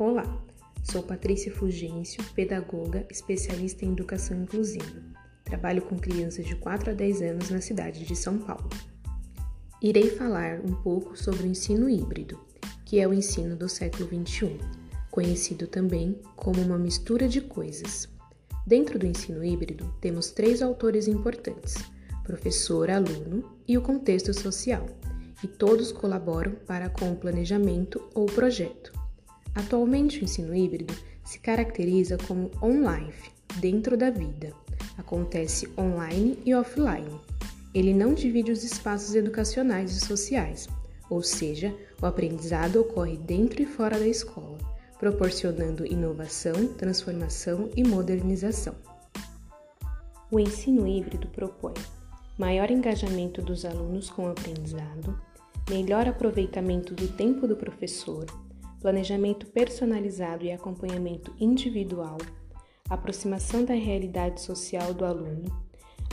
Olá, 0.00 0.24
sou 0.82 1.02
Patrícia 1.02 1.52
Fulgêncio, 1.52 2.24
pedagoga, 2.34 3.06
especialista 3.10 3.84
em 3.84 3.92
educação 3.92 4.34
inclusiva. 4.44 4.98
Trabalho 5.44 5.82
com 5.82 5.98
crianças 5.98 6.46
de 6.46 6.56
4 6.56 6.92
a 6.92 6.94
10 6.94 7.20
anos 7.20 7.50
na 7.50 7.60
cidade 7.60 8.06
de 8.06 8.16
São 8.16 8.38
Paulo. 8.38 8.66
Irei 9.82 10.08
falar 10.08 10.60
um 10.60 10.72
pouco 10.72 11.14
sobre 11.18 11.42
o 11.42 11.46
ensino 11.46 11.86
híbrido, 11.86 12.40
que 12.86 12.98
é 12.98 13.06
o 13.06 13.12
ensino 13.12 13.54
do 13.54 13.68
século 13.68 14.08
XXI, 14.08 14.56
conhecido 15.10 15.66
também 15.66 16.18
como 16.34 16.62
uma 16.62 16.78
mistura 16.78 17.28
de 17.28 17.42
coisas. 17.42 18.08
Dentro 18.66 18.98
do 18.98 19.06
ensino 19.06 19.44
híbrido, 19.44 19.94
temos 20.00 20.30
três 20.30 20.62
autores 20.62 21.08
importantes: 21.08 21.74
professor, 22.24 22.88
aluno 22.88 23.52
e 23.68 23.76
o 23.76 23.82
contexto 23.82 24.32
social, 24.32 24.86
e 25.44 25.46
todos 25.46 25.92
colaboram 25.92 26.52
para 26.66 26.88
com 26.88 27.12
o 27.12 27.16
planejamento 27.16 28.02
ou 28.14 28.24
projeto. 28.24 28.98
Atualmente, 29.54 30.20
o 30.20 30.24
ensino 30.24 30.54
híbrido 30.54 30.94
se 31.24 31.38
caracteriza 31.38 32.16
como 32.26 32.50
on-life, 32.62 33.30
dentro 33.56 33.96
da 33.96 34.10
vida. 34.10 34.52
Acontece 34.96 35.68
online 35.78 36.38
e 36.44 36.54
offline. 36.54 37.20
Ele 37.74 37.94
não 37.94 38.14
divide 38.14 38.50
os 38.50 38.64
espaços 38.64 39.14
educacionais 39.14 39.92
e 39.96 40.00
sociais, 40.00 40.68
ou 41.08 41.22
seja, 41.22 41.74
o 42.00 42.06
aprendizado 42.06 42.80
ocorre 42.80 43.16
dentro 43.16 43.62
e 43.62 43.66
fora 43.66 43.98
da 43.98 44.06
escola, 44.06 44.58
proporcionando 44.98 45.86
inovação, 45.86 46.68
transformação 46.74 47.70
e 47.76 47.82
modernização. 47.82 48.74
O 50.30 50.38
ensino 50.38 50.86
híbrido 50.86 51.26
propõe 51.28 51.74
maior 52.38 52.70
engajamento 52.70 53.42
dos 53.42 53.64
alunos 53.64 54.08
com 54.08 54.24
o 54.24 54.30
aprendizado, 54.30 55.20
melhor 55.68 56.08
aproveitamento 56.08 56.94
do 56.94 57.06
tempo 57.08 57.46
do 57.46 57.54
professor, 57.54 58.24
planejamento 58.80 59.46
personalizado 59.46 60.44
e 60.44 60.52
acompanhamento 60.52 61.34
individual, 61.38 62.18
aproximação 62.88 63.64
da 63.64 63.74
realidade 63.74 64.40
social 64.40 64.94
do 64.94 65.04
aluno, 65.04 65.44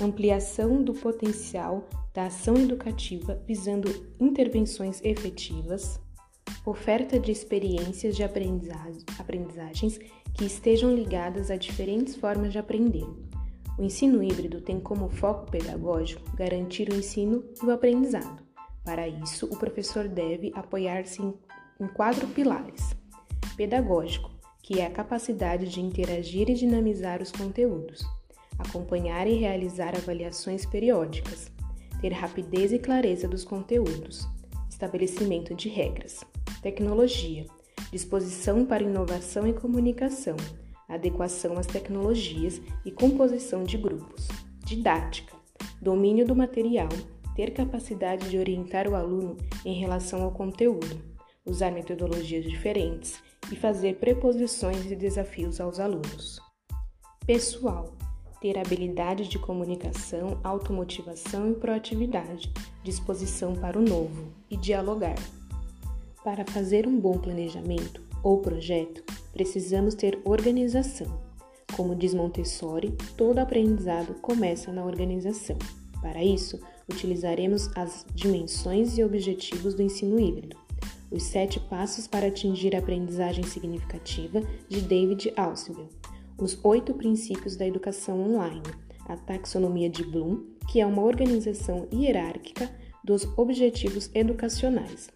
ampliação 0.00 0.82
do 0.82 0.94
potencial 0.94 1.86
da 2.12 2.26
ação 2.26 2.56
educativa 2.56 3.40
visando 3.46 4.06
intervenções 4.18 5.00
efetivas, 5.04 6.00
oferta 6.64 7.18
de 7.18 7.30
experiências 7.30 8.16
de 8.16 8.22
aprendizagens 8.22 9.98
que 10.32 10.44
estejam 10.44 10.94
ligadas 10.94 11.50
a 11.50 11.56
diferentes 11.56 12.16
formas 12.16 12.52
de 12.52 12.58
aprender. 12.58 13.06
O 13.78 13.82
ensino 13.82 14.22
híbrido 14.22 14.60
tem 14.60 14.80
como 14.80 15.08
foco 15.08 15.50
pedagógico 15.50 16.34
garantir 16.36 16.88
o 16.90 16.94
ensino 16.94 17.44
e 17.62 17.66
o 17.66 17.72
aprendizado. 17.72 18.42
Para 18.84 19.08
isso, 19.08 19.46
o 19.46 19.56
professor 19.56 20.06
deve 20.08 20.52
apoiar-se 20.54 21.22
em 21.22 21.34
em 21.80 21.86
quatro 21.86 22.26
pilares: 22.28 22.94
pedagógico, 23.56 24.30
que 24.62 24.80
é 24.80 24.86
a 24.86 24.90
capacidade 24.90 25.68
de 25.68 25.80
interagir 25.80 26.48
e 26.48 26.54
dinamizar 26.54 27.20
os 27.20 27.30
conteúdos, 27.30 28.02
acompanhar 28.58 29.26
e 29.26 29.34
realizar 29.34 29.94
avaliações 29.94 30.64
periódicas, 30.64 31.50
ter 32.00 32.12
rapidez 32.12 32.72
e 32.72 32.78
clareza 32.78 33.28
dos 33.28 33.44
conteúdos, 33.44 34.26
estabelecimento 34.70 35.54
de 35.54 35.68
regras, 35.68 36.24
tecnologia, 36.62 37.46
disposição 37.90 38.64
para 38.64 38.82
inovação 38.82 39.46
e 39.46 39.52
comunicação, 39.52 40.36
adequação 40.88 41.58
às 41.58 41.66
tecnologias 41.66 42.60
e 42.84 42.90
composição 42.90 43.64
de 43.64 43.76
grupos, 43.76 44.28
didática, 44.64 45.34
domínio 45.80 46.26
do 46.26 46.34
material, 46.34 46.88
ter 47.36 47.50
capacidade 47.50 48.30
de 48.30 48.38
orientar 48.38 48.88
o 48.88 48.94
aluno 48.94 49.36
em 49.64 49.74
relação 49.74 50.22
ao 50.22 50.30
conteúdo 50.30 51.13
usar 51.44 51.70
metodologias 51.70 52.44
diferentes 52.44 53.22
e 53.52 53.56
fazer 53.56 53.96
preposições 53.96 54.90
e 54.90 54.96
desafios 54.96 55.60
aos 55.60 55.78
alunos. 55.78 56.40
Pessoal, 57.26 57.94
ter 58.40 58.58
habilidade 58.58 59.28
de 59.28 59.38
comunicação, 59.38 60.38
automotivação 60.42 61.50
e 61.50 61.54
proatividade, 61.54 62.52
disposição 62.82 63.54
para 63.54 63.78
o 63.78 63.82
novo 63.82 64.32
e 64.50 64.56
dialogar. 64.56 65.16
Para 66.22 66.44
fazer 66.46 66.86
um 66.86 66.98
bom 66.98 67.18
planejamento 67.18 68.02
ou 68.22 68.40
projeto, 68.40 69.02
precisamos 69.32 69.94
ter 69.94 70.20
organização. 70.24 71.22
Como 71.76 71.94
diz 71.94 72.14
Montessori, 72.14 72.96
todo 73.16 73.38
aprendizado 73.38 74.14
começa 74.20 74.72
na 74.72 74.84
organização. 74.84 75.58
Para 76.00 76.22
isso, 76.22 76.60
utilizaremos 76.88 77.70
as 77.74 78.06
dimensões 78.14 78.96
e 78.96 79.04
objetivos 79.04 79.74
do 79.74 79.82
ensino 79.82 80.20
híbrido 80.20 80.63
os 81.14 81.22
Sete 81.22 81.60
Passos 81.60 82.08
para 82.08 82.26
Atingir 82.26 82.74
a 82.74 82.80
Aprendizagem 82.80 83.44
Significativa, 83.44 84.42
de 84.68 84.80
David 84.80 85.32
Ausubel. 85.36 85.88
Os 86.36 86.58
Oito 86.64 86.92
Princípios 86.92 87.54
da 87.54 87.64
Educação 87.64 88.20
Online, 88.20 88.64
a 89.06 89.16
Taxonomia 89.16 89.88
de 89.88 90.02
Bloom, 90.02 90.42
que 90.68 90.80
é 90.80 90.86
uma 90.86 91.02
organização 91.02 91.86
hierárquica 91.92 92.68
dos 93.04 93.28
objetivos 93.38 94.10
educacionais. 94.12 95.08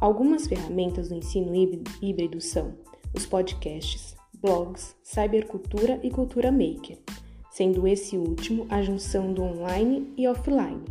Algumas 0.00 0.48
ferramentas 0.48 1.08
do 1.08 1.14
ensino 1.14 1.54
híbrido 2.02 2.40
são 2.40 2.74
os 3.14 3.24
podcasts, 3.24 4.16
blogs, 4.40 4.96
cybercultura 5.04 6.00
e 6.02 6.10
cultura 6.10 6.50
maker, 6.50 6.98
sendo 7.48 7.86
esse 7.86 8.16
último 8.16 8.66
a 8.68 8.82
junção 8.82 9.32
do 9.32 9.42
online 9.42 10.12
e 10.16 10.26
offline 10.26 10.82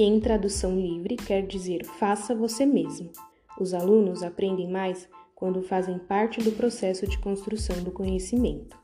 que 0.00 0.04
em 0.04 0.18
tradução 0.18 0.80
livre 0.80 1.14
quer 1.14 1.46
dizer 1.46 1.84
faça 1.84 2.34
você 2.34 2.64
mesmo. 2.64 3.10
Os 3.60 3.74
alunos 3.74 4.22
aprendem 4.22 4.66
mais 4.66 5.06
quando 5.34 5.60
fazem 5.60 5.98
parte 5.98 6.40
do 6.40 6.52
processo 6.52 7.06
de 7.06 7.18
construção 7.18 7.84
do 7.84 7.90
conhecimento. 7.90 8.78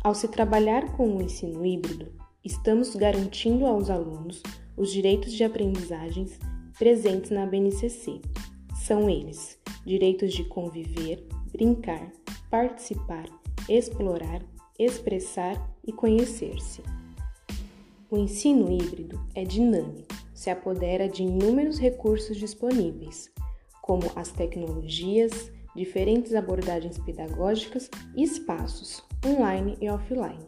Ao 0.00 0.14
se 0.14 0.28
trabalhar 0.28 0.96
com 0.96 1.16
o 1.16 1.20
ensino 1.20 1.66
híbrido, 1.66 2.12
estamos 2.44 2.94
garantindo 2.94 3.66
aos 3.66 3.90
alunos 3.90 4.40
os 4.76 4.92
direitos 4.92 5.32
de 5.32 5.42
aprendizagens 5.42 6.38
presentes 6.78 7.32
na 7.32 7.44
BNCC. 7.44 8.20
São 8.76 9.10
eles: 9.10 9.58
direitos 9.84 10.32
de 10.32 10.44
conviver, 10.44 11.26
brincar, 11.50 12.12
participar, 12.48 13.24
explorar, 13.68 14.40
expressar 14.78 15.56
e 15.84 15.90
conhecer-se. 15.90 16.80
O 18.12 18.18
ensino 18.18 18.70
híbrido 18.70 19.18
é 19.34 19.42
dinâmico, 19.42 20.14
se 20.34 20.50
apodera 20.50 21.08
de 21.08 21.22
inúmeros 21.22 21.78
recursos 21.78 22.36
disponíveis, 22.36 23.30
como 23.80 24.02
as 24.14 24.30
tecnologias, 24.30 25.50
diferentes 25.74 26.34
abordagens 26.34 26.98
pedagógicas 26.98 27.88
e 28.14 28.22
espaços, 28.22 29.02
online 29.24 29.78
e 29.80 29.88
offline, 29.88 30.46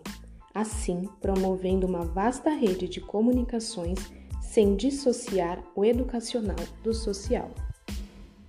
assim 0.53 1.09
promovendo 1.23 1.87
uma 1.87 2.05
vasta 2.05 2.51
rede 2.51 2.87
de 2.87 3.01
comunicações 3.01 3.99
sem 4.43 4.77
dissociar 4.77 5.65
o 5.75 5.87
educacional 5.87 6.61
do 6.83 6.93
social. 6.93 7.51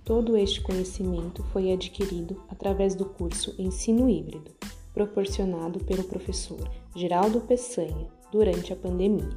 Todo 0.04 0.36
este 0.36 0.60
conhecimento 0.60 1.42
foi 1.54 1.72
adquirido 1.72 2.44
através 2.50 2.94
do 2.94 3.06
curso 3.06 3.54
Ensino 3.58 4.10
Híbrido, 4.10 4.54
proporcionado 4.92 5.82
pelo 5.86 6.04
professor 6.04 6.70
Geraldo 6.94 7.40
Peçanha 7.40 8.14
durante 8.30 8.72
a 8.72 8.76
pandemia. 8.76 9.28